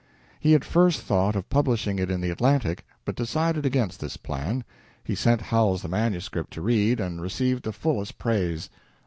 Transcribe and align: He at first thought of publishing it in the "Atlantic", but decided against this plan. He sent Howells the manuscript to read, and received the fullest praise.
He 0.39 0.55
at 0.55 0.65
first 0.65 1.01
thought 1.01 1.35
of 1.35 1.47
publishing 1.47 1.99
it 1.99 2.09
in 2.09 2.21
the 2.21 2.31
"Atlantic", 2.31 2.83
but 3.05 3.15
decided 3.15 3.67
against 3.67 3.99
this 3.99 4.17
plan. 4.17 4.63
He 5.03 5.13
sent 5.13 5.41
Howells 5.41 5.83
the 5.83 5.89
manuscript 5.89 6.51
to 6.53 6.61
read, 6.63 6.99
and 6.99 7.21
received 7.21 7.61
the 7.61 7.71
fullest 7.71 8.17
praise. 8.17 8.71